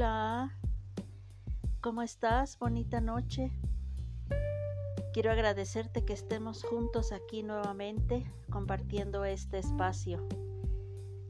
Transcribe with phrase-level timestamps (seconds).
[0.00, 0.56] Hola,
[1.80, 2.56] ¿cómo estás?
[2.60, 3.50] Bonita noche.
[5.12, 10.24] Quiero agradecerte que estemos juntos aquí nuevamente compartiendo este espacio.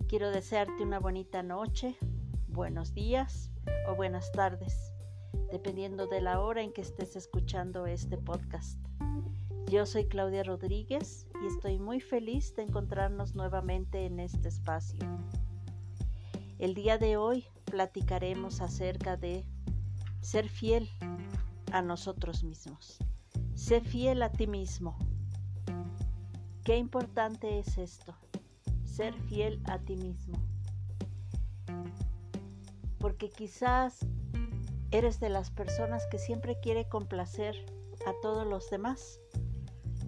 [0.07, 1.97] Quiero desearte una bonita noche,
[2.47, 3.51] buenos días
[3.89, 4.93] o buenas tardes,
[5.51, 8.79] dependiendo de la hora en que estés escuchando este podcast.
[9.71, 14.99] Yo soy Claudia Rodríguez y estoy muy feliz de encontrarnos nuevamente en este espacio.
[16.59, 19.45] El día de hoy platicaremos acerca de
[20.21, 20.89] ser fiel
[21.73, 22.99] a nosotros mismos.
[23.55, 24.97] Sé fiel a ti mismo.
[26.65, 28.15] Qué importante es esto,
[28.85, 30.39] ser fiel a ti mismo.
[32.99, 34.07] Porque quizás
[34.91, 37.55] eres de las personas que siempre quiere complacer
[38.07, 39.21] a todos los demás.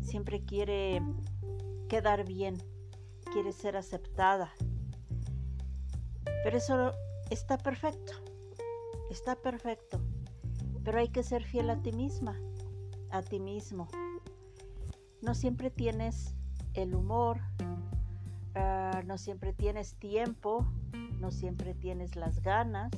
[0.03, 1.03] Siempre quiere
[1.88, 2.56] quedar bien,
[3.33, 4.53] quiere ser aceptada,
[6.42, 6.92] pero eso
[7.31, 8.12] está perfecto,
[9.11, 10.00] está perfecto.
[10.84, 12.39] Pero hay que ser fiel a ti misma,
[13.11, 13.89] a ti mismo.
[15.22, 16.34] No siempre tienes
[16.75, 17.41] el humor,
[18.56, 20.67] uh, no siempre tienes tiempo,
[21.19, 22.91] no siempre tienes las ganas,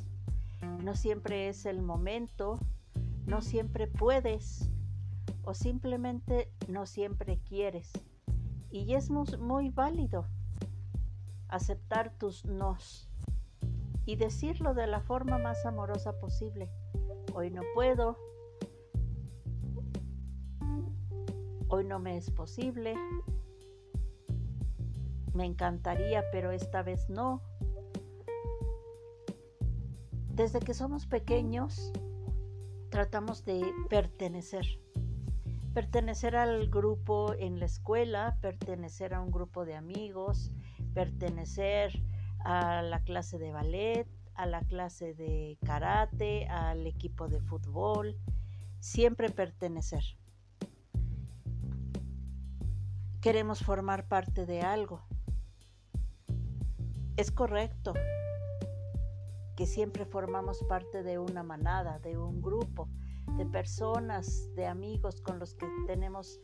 [0.83, 2.59] no siempre es el momento,
[3.27, 4.71] no siempre puedes
[5.45, 7.91] o simplemente no siempre quieres.
[8.71, 10.27] Y es muy, muy válido
[11.49, 13.12] aceptar tus nos
[14.05, 16.69] y decirlo de la forma más amorosa posible.
[17.35, 18.19] Hoy no puedo,
[21.69, 22.95] hoy no me es posible,
[25.35, 27.43] me encantaría, pero esta vez no.
[30.35, 31.93] Desde que somos pequeños,
[32.91, 34.67] tratamos de pertenecer.
[35.75, 40.51] Pertenecer al grupo en la escuela, pertenecer a un grupo de amigos,
[40.93, 42.03] pertenecer
[42.45, 48.17] a la clase de ballet, a la clase de karate, al equipo de fútbol,
[48.81, 50.03] siempre pertenecer.
[53.21, 55.03] Queremos formar parte de algo.
[57.17, 57.93] Es correcto
[59.57, 62.89] que siempre formamos parte de una manada, de un grupo,
[63.37, 66.41] de personas, de amigos con los que tenemos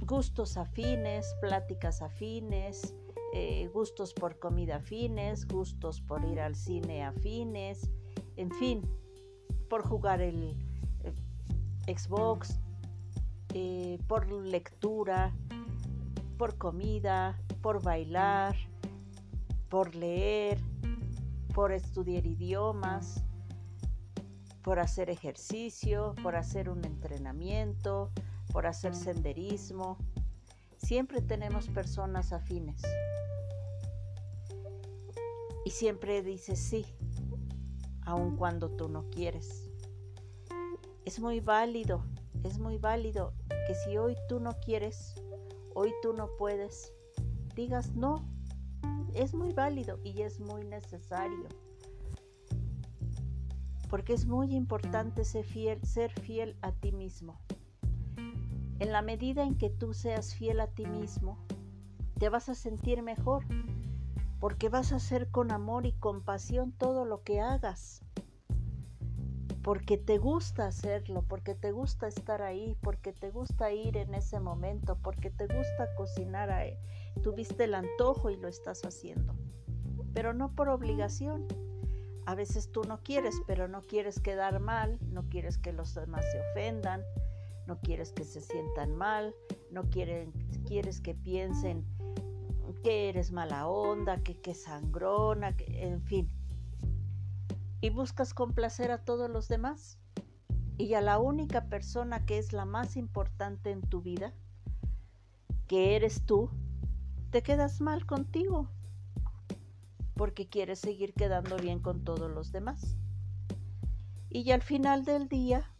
[0.00, 2.94] gustos afines, pláticas afines,
[3.36, 7.90] eh, gustos por comida afines, gustos por ir al cine afines,
[8.36, 8.82] en fin,
[9.68, 10.56] por jugar el,
[11.86, 12.60] Xbox,
[13.52, 15.34] eh, por lectura,
[16.38, 18.54] por comida, por bailar,
[19.68, 20.58] por leer,
[21.52, 23.24] por estudiar idiomas,
[24.62, 28.12] por hacer ejercicio, por hacer un entrenamiento,
[28.52, 29.98] por hacer senderismo.
[30.84, 32.82] Siempre tenemos personas afines
[35.64, 36.84] y siempre dices sí,
[38.02, 39.70] aun cuando tú no quieres.
[41.06, 42.04] Es muy válido,
[42.42, 43.32] es muy válido
[43.66, 45.14] que si hoy tú no quieres,
[45.74, 46.92] hoy tú no puedes,
[47.56, 48.28] digas no.
[49.14, 51.48] Es muy válido y es muy necesario.
[53.88, 57.40] Porque es muy importante ser fiel, ser fiel a ti mismo.
[58.84, 61.38] En la medida en que tú seas fiel a ti mismo,
[62.18, 63.42] te vas a sentir mejor
[64.40, 68.02] porque vas a hacer con amor y compasión todo lo que hagas,
[69.62, 74.38] porque te gusta hacerlo, porque te gusta estar ahí, porque te gusta ir en ese
[74.38, 76.76] momento, porque te gusta cocinar, ahí.
[77.22, 79.34] tuviste el antojo y lo estás haciendo,
[80.12, 81.46] pero no por obligación.
[82.26, 86.22] A veces tú no quieres, pero no quieres quedar mal, no quieres que los demás
[86.30, 87.02] se ofendan,
[87.66, 89.34] no quieres que se sientan mal,
[89.70, 90.32] no quieren,
[90.66, 91.84] quieres que piensen
[92.84, 96.30] que eres mala onda, que, que sangrona, que, en fin.
[97.80, 99.98] Y buscas complacer a todos los demás.
[100.76, 104.34] Y a la única persona que es la más importante en tu vida,
[105.66, 106.50] que eres tú,
[107.30, 108.68] te quedas mal contigo.
[110.14, 112.96] Porque quieres seguir quedando bien con todos los demás.
[114.28, 115.70] Y al final del día,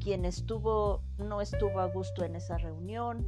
[0.00, 3.26] quien estuvo, no estuvo a gusto en esa reunión,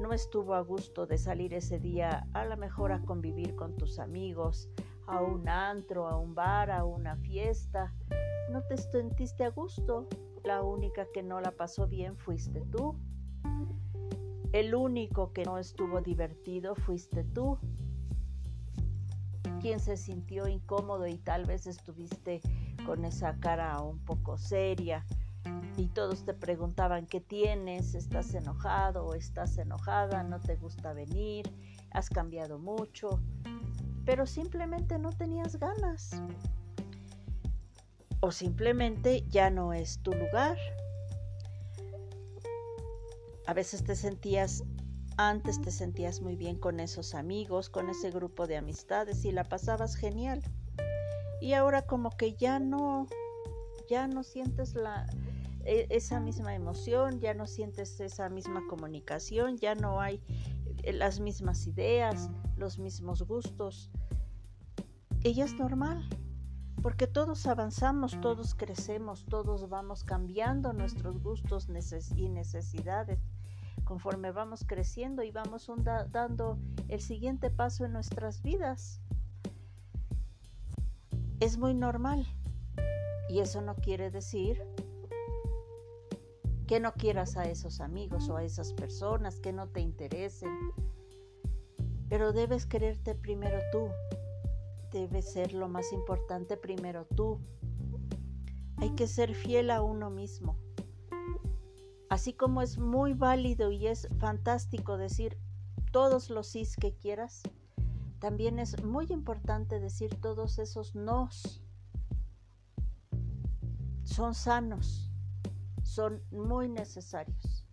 [0.00, 3.98] no estuvo a gusto de salir ese día a lo mejor a convivir con tus
[3.98, 4.68] amigos,
[5.06, 7.94] a un antro, a un bar, a una fiesta.
[8.50, 10.08] No te sentiste a gusto.
[10.44, 12.96] La única que no la pasó bien fuiste tú.
[14.52, 17.58] El único que no estuvo divertido fuiste tú.
[19.60, 22.40] Quien se sintió incómodo y tal vez estuviste
[22.84, 25.06] con esa cara un poco seria,
[25.76, 31.50] y todos te preguntaban qué tienes, estás enojado o estás enojada, no te gusta venir,
[31.90, 33.20] has cambiado mucho,
[34.04, 36.10] pero simplemente no tenías ganas.
[38.24, 40.56] o simplemente ya no es tu lugar.
[43.46, 44.62] A veces te sentías,
[45.16, 49.42] antes te sentías muy bien con esos amigos, con ese grupo de amistades y la
[49.42, 50.40] pasabas genial.
[51.40, 53.08] Y ahora como que ya no,
[53.90, 55.08] ya no sientes la,
[55.64, 60.20] esa misma emoción, ya no sientes esa misma comunicación, ya no hay
[60.82, 63.90] eh, las mismas ideas, los mismos gustos.
[65.22, 66.08] Y es normal,
[66.82, 71.68] porque todos avanzamos, todos crecemos, todos vamos cambiando nuestros gustos
[72.16, 73.20] y necesidades
[73.84, 75.70] conforme vamos creciendo y vamos
[76.10, 79.00] dando el siguiente paso en nuestras vidas.
[81.40, 82.26] Es muy normal
[83.28, 84.62] y eso no quiere decir
[86.72, 90.48] que no quieras a esos amigos o a esas personas que no te interesen,
[92.08, 93.90] pero debes quererte primero tú,
[94.90, 97.38] debe ser lo más importante primero tú.
[98.78, 100.56] Hay que ser fiel a uno mismo.
[102.08, 105.36] Así como es muy válido y es fantástico decir
[105.90, 107.42] todos los sís que quieras,
[108.18, 111.62] también es muy importante decir todos esos nos.
[114.04, 115.11] Son sanos,
[115.92, 117.66] son muy necesarios.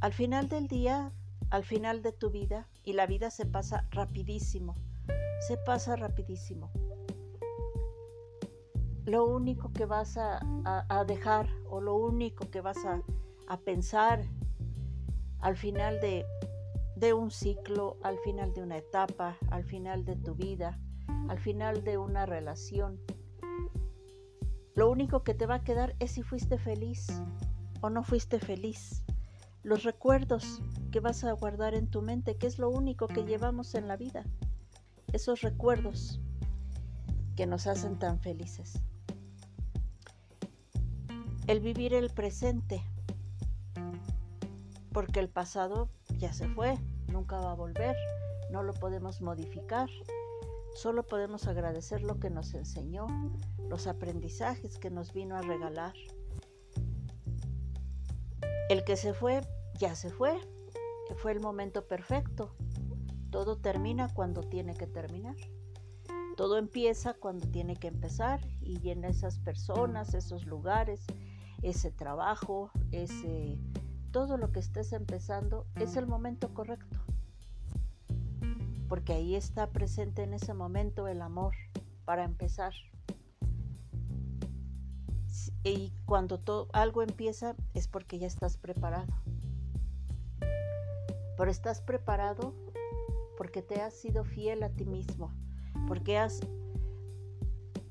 [0.00, 1.12] Al final del día
[1.50, 4.76] al final de tu vida y la vida se pasa rapidísimo,
[5.46, 6.70] se pasa rapidísimo.
[9.04, 10.40] Lo único que vas a,
[11.06, 13.02] dejar o lo único que vas a,
[13.58, 14.24] pensar
[15.38, 16.24] al final de,
[16.96, 20.80] de un ciclo, al final de una etapa, al final de tu vida,
[21.28, 23.00] al final de una relación,
[24.76, 27.06] lo único que te va a quedar es si fuiste feliz
[27.80, 29.02] o no fuiste feliz.
[29.62, 30.60] Los recuerdos
[30.92, 33.96] que vas a guardar en tu mente, que es lo único que llevamos en la
[33.96, 34.24] vida,
[35.14, 36.20] esos recuerdos
[37.36, 38.82] que nos hacen tan felices.
[41.46, 42.82] El vivir el presente,
[44.92, 45.88] porque el pasado
[46.18, 46.78] ya se fue,
[47.08, 47.96] nunca va a volver,
[48.50, 49.88] no lo podemos modificar,
[50.76, 53.06] solo podemos agradecer lo que nos enseñó,
[53.68, 55.94] los aprendizajes que nos vino a regalar.
[58.68, 59.40] El que se fue
[59.78, 60.38] ya se fue,
[61.16, 62.54] fue el momento perfecto.
[63.30, 65.36] Todo termina cuando tiene que terminar.
[66.36, 71.06] Todo empieza cuando tiene que empezar y en esas personas, esos lugares,
[71.62, 73.58] ese trabajo, ese
[74.10, 77.05] todo lo que estés empezando es el momento correcto.
[78.88, 81.54] Porque ahí está presente en ese momento el amor
[82.04, 82.72] para empezar.
[85.62, 86.40] Y cuando
[86.72, 89.12] algo empieza es porque ya estás preparado.
[91.36, 92.54] Pero estás preparado
[93.36, 95.32] porque te has sido fiel a ti mismo,
[95.86, 96.40] porque has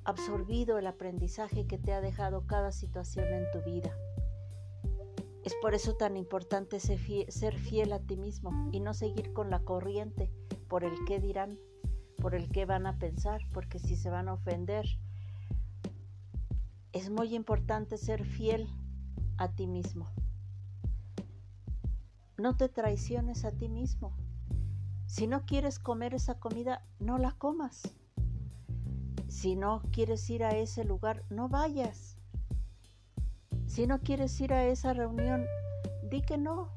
[0.03, 3.95] absorbido el aprendizaje que te ha dejado cada situación en tu vida.
[5.43, 9.59] Es por eso tan importante ser fiel a ti mismo y no seguir con la
[9.59, 10.31] corriente
[10.67, 11.57] por el qué dirán,
[12.21, 14.85] por el qué van a pensar, porque si se van a ofender.
[16.91, 18.67] Es muy importante ser fiel
[19.37, 20.07] a ti mismo.
[22.37, 24.15] No te traiciones a ti mismo.
[25.07, 27.83] Si no quieres comer esa comida, no la comas.
[29.27, 32.17] Si no quieres ir a ese lugar, no vayas.
[33.67, 35.45] Si no quieres ir a esa reunión,
[36.09, 36.74] di que no.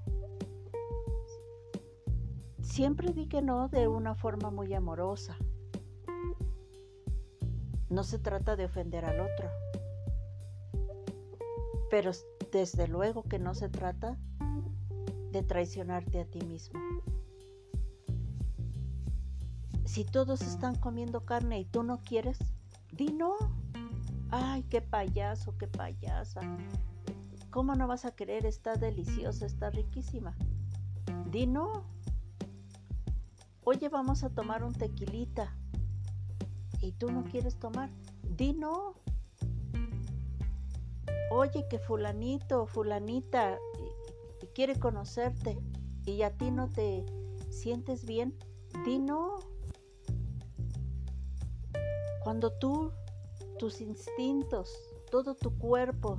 [2.79, 5.37] Siempre di que no de una forma muy amorosa.
[7.91, 9.51] No se trata de ofender al otro.
[11.91, 12.13] Pero
[12.53, 14.17] desde luego que no se trata
[15.33, 16.79] de traicionarte a ti mismo.
[19.85, 22.39] Si todos están comiendo carne y tú no quieres,
[22.93, 23.35] di no.
[24.31, 26.43] Ay, qué payaso, qué payasa.
[27.51, 28.47] ¿Cómo no vas a querer?
[28.47, 30.37] Está deliciosa, está riquísima.
[31.29, 31.98] Di no.
[33.71, 35.55] Oye, vamos a tomar un tequilita.
[36.81, 37.91] Y tú no quieres tomar.
[38.23, 38.95] Di no.
[41.31, 43.59] Oye, que fulanito, fulanita,
[44.55, 45.59] quiere conocerte
[46.07, 47.05] y a ti no te
[47.51, 48.35] sientes bien,
[48.87, 49.37] di no.
[52.25, 52.91] Cuando tú,
[53.59, 54.73] tus instintos,
[55.11, 56.19] todo tu cuerpo,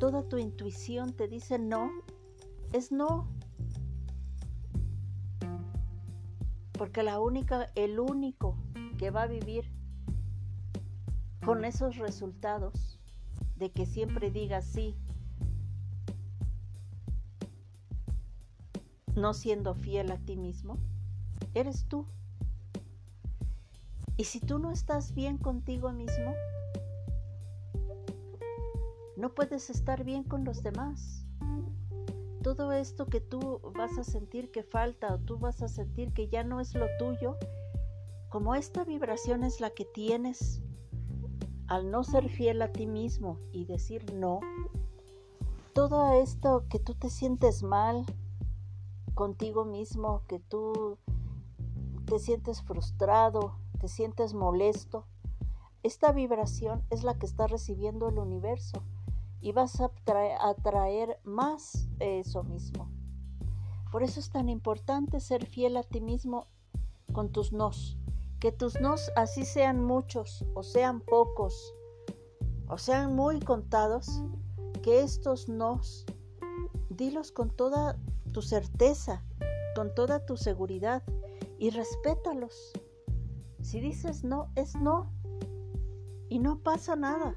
[0.00, 1.92] toda tu intuición te dice no,
[2.72, 3.28] es no.
[6.82, 8.56] Porque la única, el único
[8.98, 9.70] que va a vivir
[11.46, 12.98] con esos resultados
[13.54, 14.96] de que siempre diga sí,
[19.14, 20.76] no siendo fiel a ti mismo,
[21.54, 22.04] eres tú.
[24.16, 26.34] Y si tú no estás bien contigo mismo,
[29.16, 31.21] no puedes estar bien con los demás.
[32.42, 36.28] Todo esto que tú vas a sentir que falta o tú vas a sentir que
[36.28, 37.36] ya no es lo tuyo,
[38.28, 40.62] como esta vibración es la que tienes
[41.68, 44.40] al no ser fiel a ti mismo y decir no,
[45.72, 48.04] todo esto que tú te sientes mal
[49.14, 50.98] contigo mismo, que tú
[52.06, 55.06] te sientes frustrado, te sientes molesto,
[55.82, 58.82] esta vibración es la que está recibiendo el universo
[59.42, 59.90] y vas a
[60.40, 62.88] atraer más de eso mismo.
[63.90, 66.46] Por eso es tan importante ser fiel a ti mismo
[67.12, 67.98] con tus nos.
[68.40, 71.74] Que tus nos así sean muchos o sean pocos
[72.68, 74.22] o sean muy contados,
[74.82, 76.06] que estos nos,
[76.88, 77.98] dilos con toda
[78.32, 79.22] tu certeza,
[79.74, 81.02] con toda tu seguridad
[81.58, 82.72] y respétalos.
[83.60, 85.12] Si dices no, es no.
[86.28, 87.36] Y no pasa nada.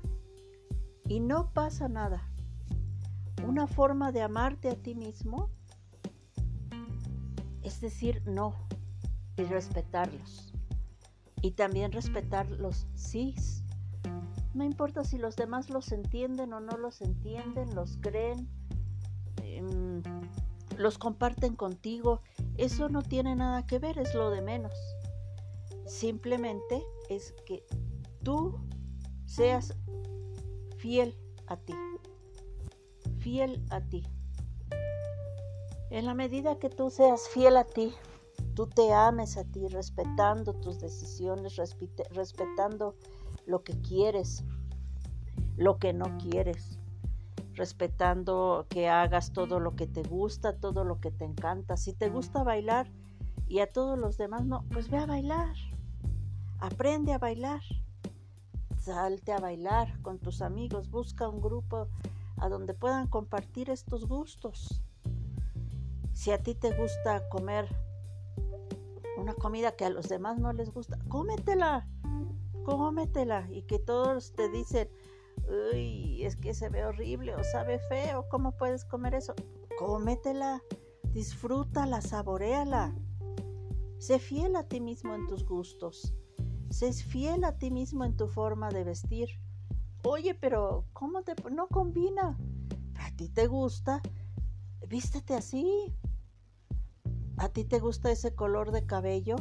[1.08, 2.28] Y no pasa nada.
[3.46, 5.50] Una forma de amarte a ti mismo
[7.62, 8.54] es decir no
[9.38, 10.54] y respetarlos.
[11.42, 13.64] Y también respetar los sís.
[14.54, 18.48] No importa si los demás los entienden o no los entienden, los creen,
[19.44, 20.02] em,
[20.78, 22.22] los comparten contigo.
[22.58, 24.74] Eso no tiene nada que ver, es lo de menos.
[25.86, 27.64] Simplemente es que
[28.24, 28.60] tú
[29.26, 29.76] seas
[30.86, 31.16] fiel
[31.48, 31.74] a ti.
[33.18, 34.04] Fiel a ti.
[35.90, 37.92] En la medida que tú seas fiel a ti,
[38.54, 41.56] tú te ames a ti, respetando tus decisiones,
[42.12, 42.96] respetando
[43.48, 44.44] lo que quieres,
[45.58, 46.78] lo que no quieres,
[47.56, 51.78] respetando que hagas todo lo que te gusta, todo lo que te encanta.
[51.78, 52.92] Si te gusta bailar
[53.48, 55.56] y a todos los demás no, pues ve a bailar.
[56.60, 57.62] Aprende a bailar.
[58.86, 60.92] Salte a bailar con tus amigos.
[60.92, 61.88] Busca un grupo
[62.38, 64.84] a donde puedan compartir estos gustos.
[66.14, 67.68] Si a ti te gusta comer
[69.18, 71.88] una comida que a los demás no les gusta, cómetela.
[72.64, 73.48] Cómetela.
[73.50, 74.88] Y que todos te dicen,
[75.74, 78.30] uy, es que se ve horrible o sabe feo.
[78.30, 79.34] ¿Cómo puedes comer eso?
[79.80, 80.62] Cómetela.
[81.12, 82.94] Disfrútala, saboreala.
[83.98, 86.14] Sé fiel a ti mismo en tus gustos.
[86.76, 89.30] Sé fiel a ti mismo en tu forma de vestir.
[90.04, 92.38] Oye, pero ¿cómo te no combina?
[92.96, 94.02] ¿A ti te gusta?
[94.86, 95.96] Vístete así.
[97.38, 99.38] ¿A ti te gusta ese color de cabello?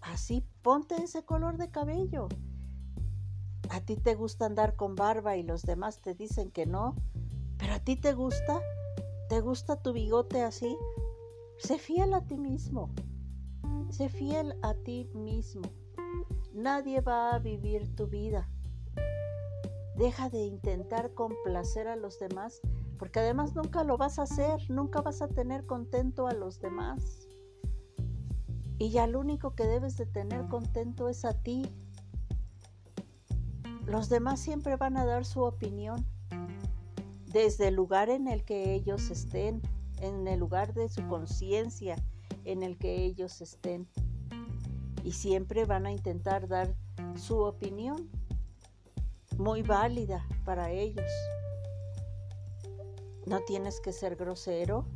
[0.00, 2.28] Así ponte ese color de cabello.
[3.68, 6.96] ¿A ti te gusta andar con barba y los demás te dicen que no?
[7.58, 8.62] ¿Pero a ti te gusta?
[9.28, 10.78] ¿Te gusta tu bigote así?
[11.58, 12.88] Sé fiel a ti mismo.
[13.90, 15.62] Sé fiel a ti mismo.
[16.52, 18.48] Nadie va a vivir tu vida.
[19.96, 22.60] Deja de intentar complacer a los demás,
[22.98, 27.28] porque además nunca lo vas a hacer, nunca vas a tener contento a los demás.
[28.78, 31.62] Y ya lo único que debes de tener contento es a ti.
[33.86, 36.06] Los demás siempre van a dar su opinión
[37.32, 39.62] desde el lugar en el que ellos estén,
[40.00, 41.96] en el lugar de su conciencia,
[42.48, 43.86] en el que ellos estén.
[45.04, 46.74] Y siempre van a intentar dar
[47.16, 48.10] su opinión,
[49.36, 51.10] muy válida para ellos.
[53.26, 54.86] No tienes que ser grosero.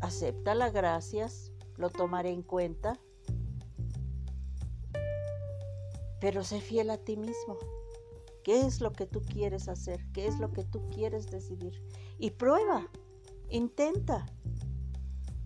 [0.00, 2.98] Acepta las gracias, lo tomaré en cuenta.
[6.20, 7.56] Pero sé fiel a ti mismo.
[8.42, 10.04] ¿Qué es lo que tú quieres hacer?
[10.12, 11.80] ¿Qué es lo que tú quieres decidir?
[12.18, 12.88] Y prueba,
[13.48, 14.26] intenta.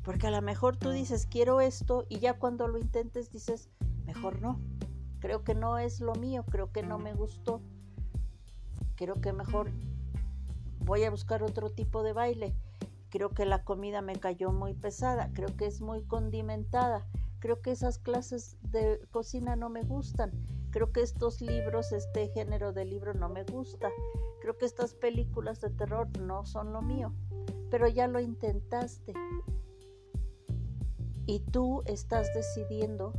[0.02, 3.68] Porque a lo mejor tú dices, quiero esto, y ya cuando lo intentes dices,
[4.04, 4.58] mejor no.
[5.20, 7.60] Creo que no es lo mío, creo que no me gustó.
[8.96, 9.70] Creo que mejor
[10.80, 12.54] voy a buscar otro tipo de baile.
[13.10, 17.06] Creo que la comida me cayó muy pesada, creo que es muy condimentada.
[17.38, 20.32] Creo que esas clases de cocina no me gustan.
[20.70, 23.90] Creo que estos libros, este género de libro no me gusta.
[24.40, 27.12] Creo que estas películas de terror no son lo mío.
[27.70, 29.14] Pero ya lo intentaste
[31.32, 33.14] y tú estás decidiendo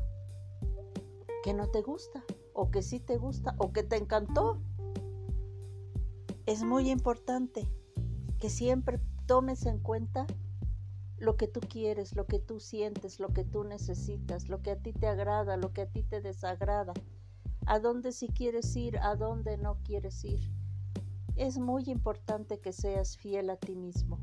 [1.43, 4.61] que no te gusta o que sí te gusta o que te encantó.
[6.45, 7.67] Es muy importante
[8.39, 10.27] que siempre tomes en cuenta
[11.17, 14.75] lo que tú quieres, lo que tú sientes, lo que tú necesitas, lo que a
[14.75, 16.93] ti te agrada, lo que a ti te desagrada,
[17.65, 20.51] a dónde sí quieres ir, a dónde no quieres ir.
[21.35, 24.19] Es muy importante que seas fiel a ti mismo.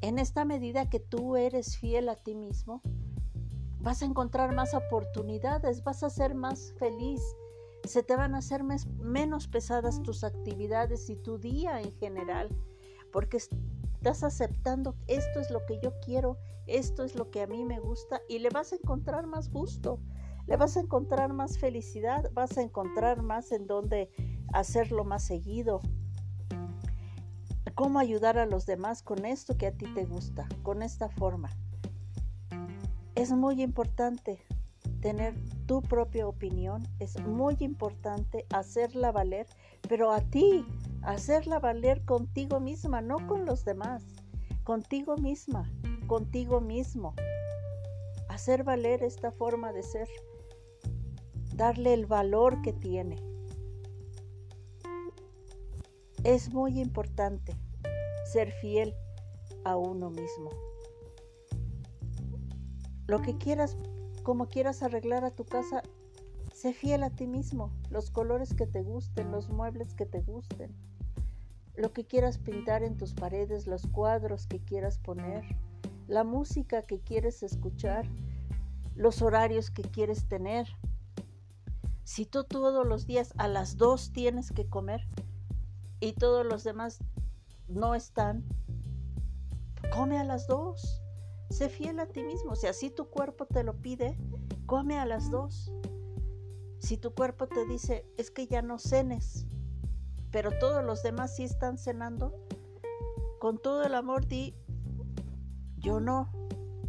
[0.00, 2.82] En esta medida que tú eres fiel a ti mismo,
[3.80, 7.20] vas a encontrar más oportunidades, vas a ser más feliz,
[7.84, 12.48] se te van a hacer menos pesadas tus actividades y tu día en general,
[13.12, 17.64] porque estás aceptando esto es lo que yo quiero, esto es lo que a mí
[17.64, 19.98] me gusta y le vas a encontrar más gusto,
[20.46, 24.10] le vas a encontrar más felicidad, vas a encontrar más en donde
[24.52, 25.82] hacerlo más seguido.
[27.78, 31.48] Cómo ayudar a los demás con esto que a ti te gusta, con esta forma.
[33.14, 34.44] Es muy importante
[35.00, 39.46] tener tu propia opinión, es muy importante hacerla valer,
[39.88, 40.66] pero a ti,
[41.02, 44.02] hacerla valer contigo misma, no con los demás,
[44.64, 45.70] contigo misma,
[46.08, 47.14] contigo mismo.
[48.28, 50.08] Hacer valer esta forma de ser,
[51.54, 53.22] darle el valor que tiene.
[56.24, 57.54] Es muy importante
[58.32, 58.94] ser fiel
[59.64, 60.50] a uno mismo.
[63.06, 63.76] Lo que quieras
[64.28, 65.82] como quieras arreglar a tu casa,
[66.52, 70.76] sé fiel a ti mismo, los colores que te gusten, los muebles que te gusten,
[71.76, 75.44] lo que quieras pintar en tus paredes, los cuadros que quieras poner,
[76.08, 78.06] la música que quieres escuchar,
[78.94, 80.68] los horarios que quieres tener.
[82.04, 85.08] Si tú todos los días a las dos tienes que comer
[86.00, 86.98] y todos los demás
[87.68, 88.44] no están,
[89.92, 91.02] come a las dos.
[91.50, 92.56] Sé fiel a ti mismo.
[92.56, 94.18] Si así tu cuerpo te lo pide,
[94.66, 95.72] come a las dos.
[96.78, 99.46] Si tu cuerpo te dice, es que ya no cenes,
[100.30, 102.34] pero todos los demás sí están cenando,
[103.40, 104.54] con todo el amor di,
[105.76, 106.30] yo no.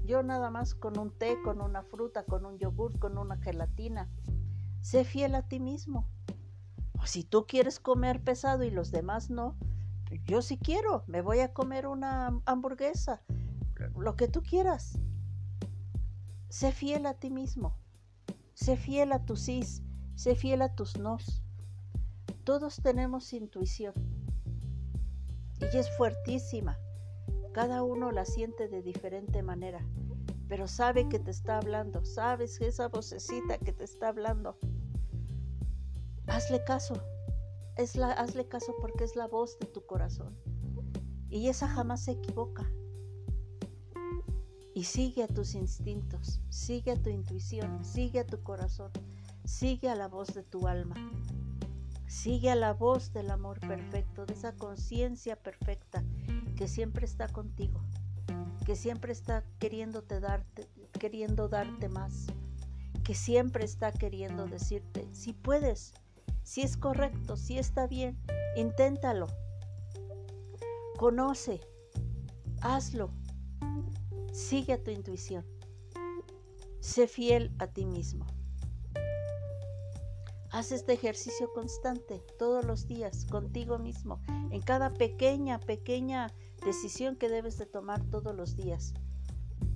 [0.05, 4.09] Yo nada más con un té, con una fruta, con un yogur, con una gelatina.
[4.81, 6.09] Sé fiel a ti mismo.
[6.99, 9.55] O si tú quieres comer pesado y los demás no,
[10.25, 13.21] yo sí quiero, me voy a comer una hamburguesa,
[13.95, 14.97] lo que tú quieras.
[16.49, 17.75] Sé fiel a ti mismo.
[18.55, 19.83] Sé fiel a tus sís.
[20.15, 21.43] Sé fiel a tus nos.
[22.43, 23.93] Todos tenemos intuición.
[25.71, 26.77] Y es fuertísima.
[27.53, 29.85] Cada uno la siente de diferente manera.
[30.47, 32.03] Pero sabe que te está hablando.
[32.03, 34.57] Sabes esa vocecita que te está hablando.
[36.27, 36.95] Hazle caso.
[37.79, 40.37] Es la, hazle caso porque es la voz de tu corazón.
[41.29, 42.69] Y esa jamás se equivoca
[44.75, 48.91] y sigue a tus instintos, sigue a tu intuición, sigue a tu corazón,
[49.45, 50.95] sigue a la voz de tu alma,
[52.05, 56.03] sigue a la voz del amor perfecto, de esa conciencia perfecta
[56.57, 57.79] que siempre está contigo,
[58.65, 60.67] que siempre está queriéndote darte,
[60.99, 62.27] queriendo darte más,
[63.05, 65.93] que siempre está queriendo decirte, si puedes,
[66.49, 68.19] si es correcto, si está bien,
[68.55, 69.27] inténtalo.
[70.97, 71.61] Conoce,
[72.61, 73.11] hazlo,
[74.31, 75.45] Sigue a tu intuición.
[76.79, 78.25] Sé fiel a ti mismo.
[80.49, 86.33] Haz este ejercicio constante todos los días contigo mismo, en cada pequeña, pequeña
[86.65, 88.95] decisión que debes de tomar todos los días.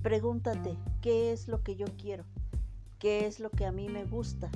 [0.02, 2.24] Pregúntate, ¿qué es lo que yo quiero?
[2.98, 4.50] ¿Qué es lo que a mí me gusta?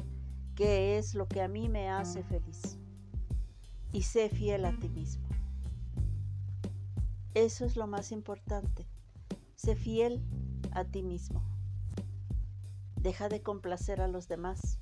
[0.58, 2.78] ¿Qué es lo que a mí me hace feliz?
[3.92, 5.28] Y sé fiel a ti mismo.
[7.34, 8.84] Eso es lo más importante.
[9.54, 10.20] Sé fiel
[10.72, 11.44] a ti mismo.
[12.96, 14.80] Deja de complacer a los demás,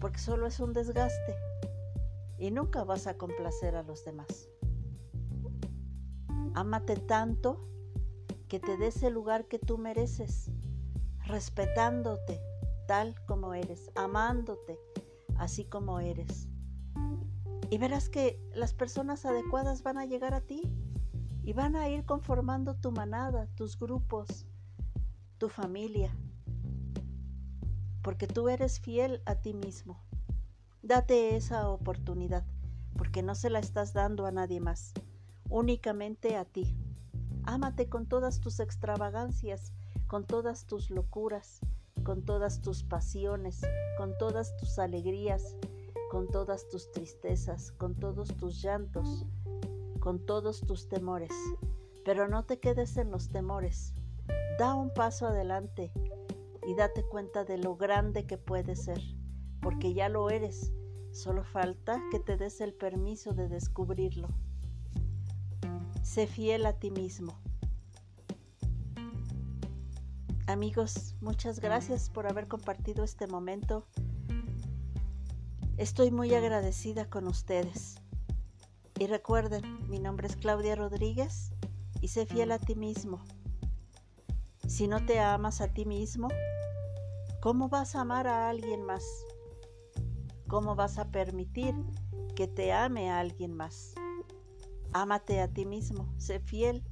[0.00, 1.36] porque solo es un desgaste
[2.40, 4.48] y nunca vas a complacer a los demás.
[6.54, 7.64] Ámate tanto
[8.48, 10.50] que te des el lugar que tú mereces,
[11.26, 12.40] respetándote
[12.90, 14.76] tal como eres, amándote
[15.38, 16.48] así como eres.
[17.70, 20.62] Y verás que las personas adecuadas van a llegar a ti
[21.44, 24.48] y van a ir conformando tu manada, tus grupos,
[25.38, 26.12] tu familia,
[28.02, 30.02] porque tú eres fiel a ti mismo.
[30.82, 32.44] Date esa oportunidad,
[32.98, 34.94] porque no se la estás dando a nadie más,
[35.48, 36.76] únicamente a ti.
[37.44, 39.72] Ámate con todas tus extravagancias,
[40.08, 41.60] con todas tus locuras,
[42.04, 43.60] con todas tus pasiones,
[43.96, 45.56] con todas tus alegrías,
[46.10, 49.26] con todas tus tristezas, con todos tus llantos,
[50.00, 51.32] con todos tus temores,
[52.04, 53.94] pero no te quedes en los temores.
[54.58, 55.92] Da un paso adelante
[56.66, 59.00] y date cuenta de lo grande que puedes ser,
[59.60, 60.72] porque ya lo eres.
[61.12, 64.28] Solo falta que te des el permiso de descubrirlo.
[66.02, 67.40] Sé fiel a ti mismo.
[70.50, 73.86] Amigos, muchas gracias por haber compartido este momento.
[75.76, 77.96] Estoy muy agradecida con ustedes.
[78.98, 81.52] Y recuerden, mi nombre es Claudia Rodríguez
[82.00, 83.24] y sé fiel a ti mismo.
[84.66, 86.28] Si no te amas a ti mismo,
[87.40, 89.02] ¿Cómo vas a amar a alguien más?
[90.46, 91.74] ¿Cómo vas a permitir
[92.36, 93.94] que te ame a alguien más?
[94.92, 96.84] Ámate a ti mismo, sé fiel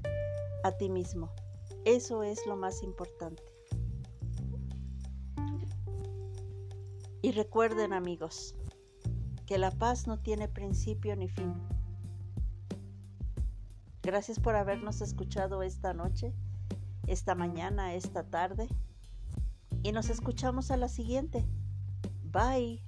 [0.64, 1.30] a ti mismo.
[1.84, 3.47] Eso es lo más importante.
[7.20, 8.54] Y recuerden amigos,
[9.46, 11.52] que la paz no tiene principio ni fin.
[14.02, 16.32] Gracias por habernos escuchado esta noche,
[17.06, 18.68] esta mañana, esta tarde.
[19.82, 21.44] Y nos escuchamos a la siguiente.
[22.24, 22.87] Bye.